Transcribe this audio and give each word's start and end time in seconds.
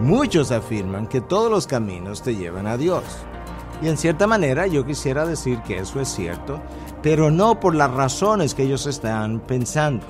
Muchos 0.00 0.52
afirman 0.52 1.08
que 1.08 1.20
todos 1.20 1.50
los 1.50 1.66
caminos 1.66 2.22
te 2.22 2.36
llevan 2.36 2.68
a 2.68 2.76
Dios. 2.76 3.02
Y 3.82 3.88
en 3.88 3.96
cierta 3.96 4.28
manera 4.28 4.68
yo 4.68 4.86
quisiera 4.86 5.26
decir 5.26 5.60
que 5.62 5.78
eso 5.78 6.00
es 6.00 6.08
cierto, 6.08 6.60
pero 7.02 7.32
no 7.32 7.58
por 7.58 7.74
las 7.74 7.90
razones 7.90 8.54
que 8.54 8.62
ellos 8.62 8.86
están 8.86 9.40
pensando. 9.40 10.06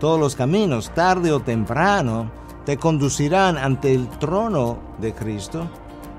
Todos 0.00 0.18
los 0.18 0.34
caminos, 0.34 0.92
tarde 0.92 1.30
o 1.30 1.40
temprano, 1.40 2.30
te 2.64 2.78
conducirán 2.78 3.56
ante 3.56 3.94
el 3.94 4.08
trono 4.08 4.78
de 4.98 5.14
Cristo, 5.14 5.68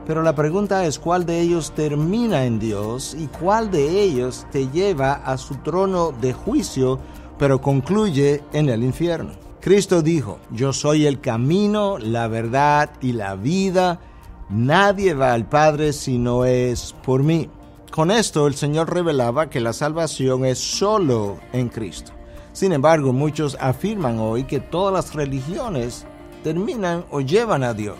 pero 0.06 0.24
la 0.24 0.34
pregunta 0.34 0.86
es 0.86 0.98
cuál 0.98 1.26
de 1.26 1.42
ellos 1.42 1.74
termina 1.76 2.46
en 2.46 2.58
Dios 2.58 3.18
y 3.20 3.28
cuál 3.28 3.70
de 3.70 4.02
ellos 4.02 4.48
te 4.50 4.70
lleva 4.70 5.12
a 5.12 5.38
su 5.38 5.56
trono 5.56 6.14
de 6.22 6.32
juicio, 6.32 7.00
pero 7.38 7.60
concluye 7.60 8.46
en 8.54 8.70
el 8.70 8.84
infierno. 8.84 9.47
Cristo 9.68 10.02
dijo, 10.02 10.40
yo 10.50 10.72
soy 10.72 11.08
el 11.08 11.20
camino, 11.20 11.98
la 11.98 12.30
verdad 12.30 12.90
y 13.02 13.12
la 13.12 13.36
vida. 13.36 14.00
Nadie 14.48 15.14
va 15.14 15.34
al 15.34 15.46
Padre 15.46 15.92
si 15.92 16.18
no 16.18 16.46
es 16.46 16.96
por 17.04 17.22
mí. 17.22 17.50
Con 17.92 18.09
esto 18.09 18.48
el 18.48 18.56
Señor 18.56 18.94
revelaba 18.94 19.50
que 19.50 19.59
la 19.59 19.74
salvación 19.74 20.46
es 20.46 20.58
solo 20.58 21.38
en 21.52 21.68
Cristo. 21.68 22.14
Sin 22.54 22.72
embargo, 22.72 23.12
muchos 23.12 23.58
afirman 23.59 24.20
hoy 24.20 24.46
que 24.46 24.62
todas 24.62 24.94
las 24.94 25.14
religiones 25.14 26.06
terminan 26.46 27.04
o 27.12 27.20
llevan 27.20 27.66
a 27.66 27.74
Dios. 27.74 27.98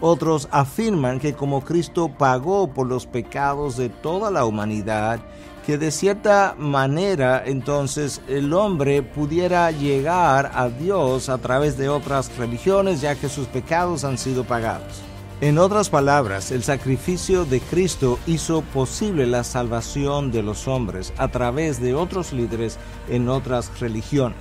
Otros 0.00 0.46
afirman 0.52 1.18
que 1.18 1.34
como 1.34 1.64
Cristo 1.64 2.12
pagó 2.16 2.72
por 2.72 2.86
los 2.86 3.06
pecados 3.06 3.76
de 3.76 3.88
toda 3.88 4.30
la 4.30 4.44
humanidad, 4.44 5.18
que 5.66 5.78
de 5.78 5.90
cierta 5.90 6.54
manera 6.58 7.42
entonces 7.44 8.20
el 8.28 8.52
hombre 8.52 9.02
pudiera 9.02 9.70
llegar 9.70 10.52
a 10.54 10.68
Dios 10.68 11.28
a 11.28 11.38
través 11.38 11.78
de 11.78 11.88
otras 11.88 12.36
religiones 12.36 13.00
ya 13.00 13.14
que 13.14 13.28
sus 13.28 13.46
pecados 13.46 14.04
han 14.04 14.18
sido 14.18 14.44
pagados. 14.44 15.02
En 15.40 15.58
otras 15.58 15.90
palabras, 15.90 16.52
el 16.52 16.62
sacrificio 16.62 17.44
de 17.44 17.60
Cristo 17.60 18.20
hizo 18.28 18.62
posible 18.62 19.26
la 19.26 19.42
salvación 19.42 20.30
de 20.30 20.42
los 20.42 20.68
hombres 20.68 21.12
a 21.18 21.28
través 21.28 21.80
de 21.80 21.94
otros 21.94 22.32
líderes 22.32 22.78
en 23.08 23.28
otras 23.28 23.80
religiones. 23.80 24.38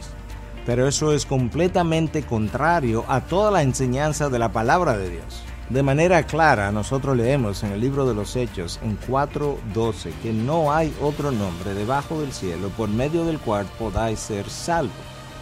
Pero 0.63 0.87
eso 0.87 1.11
es 1.11 1.25
completamente 1.25 2.21
contrario 2.21 3.03
a 3.07 3.21
toda 3.21 3.49
la 3.49 3.63
enseñanza 3.63 4.29
de 4.29 4.37
la 4.37 4.51
palabra 4.51 4.95
de 4.95 5.09
Dios. 5.09 5.43
De 5.71 5.83
manera 5.83 6.23
clara, 6.23 6.69
nosotros 6.73 7.15
leemos 7.15 7.63
en 7.63 7.71
el 7.71 7.79
libro 7.79 8.05
de 8.05 8.13
los 8.13 8.35
Hechos, 8.35 8.77
en 8.83 8.99
4.12, 8.99 10.11
que 10.21 10.33
no 10.33 10.73
hay 10.73 10.93
otro 11.01 11.31
nombre 11.31 11.73
debajo 11.73 12.19
del 12.19 12.33
cielo 12.33 12.67
por 12.75 12.89
medio 12.89 13.23
del 13.23 13.39
cual 13.39 13.65
podáis 13.79 14.19
ser 14.19 14.49
salvos. 14.49 14.91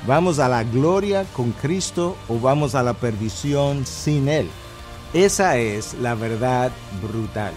¿Vamos 0.06 0.38
a 0.38 0.48
la 0.48 0.64
gloria 0.64 1.26
con 1.34 1.52
Cristo 1.54 2.16
o 2.28 2.40
vamos 2.40 2.76
a 2.76 2.84
la 2.84 2.94
perdición 2.94 3.88
sin 3.88 4.30
Él? 4.30 4.48
Esa 5.16 5.58
es 5.58 5.96
la 5.96 6.14
verdad 6.14 6.72
brutal. 7.02 7.54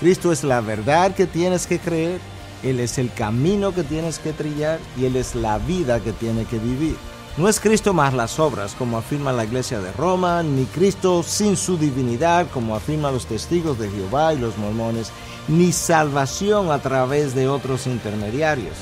Cristo 0.00 0.32
es 0.32 0.42
la 0.42 0.62
verdad 0.62 1.14
que 1.14 1.26
tienes 1.26 1.66
que 1.66 1.78
creer, 1.78 2.18
Él 2.62 2.80
es 2.80 2.96
el 2.96 3.12
camino 3.12 3.74
que 3.74 3.82
tienes 3.82 4.20
que 4.20 4.32
trillar 4.32 4.80
y 4.96 5.04
Él 5.04 5.16
es 5.16 5.34
la 5.34 5.58
vida 5.58 6.00
que 6.00 6.12
tienes 6.12 6.48
que 6.48 6.58
vivir. 6.58 6.96
No 7.36 7.50
es 7.50 7.60
Cristo 7.60 7.92
más 7.92 8.14
las 8.14 8.38
obras, 8.38 8.74
como 8.78 8.96
afirma 8.96 9.30
la 9.30 9.44
iglesia 9.44 9.78
de 9.80 9.92
Roma, 9.92 10.42
ni 10.42 10.64
Cristo 10.64 11.22
sin 11.22 11.58
su 11.58 11.76
divinidad, 11.76 12.46
como 12.50 12.74
afirman 12.74 13.12
los 13.12 13.26
testigos 13.26 13.78
de 13.78 13.90
Jehová 13.90 14.32
y 14.32 14.38
los 14.38 14.56
mormones, 14.56 15.10
ni 15.46 15.70
salvación 15.70 16.70
a 16.70 16.78
través 16.78 17.34
de 17.34 17.46
otros 17.46 17.86
intermediarios. 17.86 18.76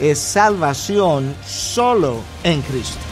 Es 0.00 0.18
salvación 0.18 1.32
solo 1.46 2.16
en 2.42 2.60
Cristo. 2.62 3.11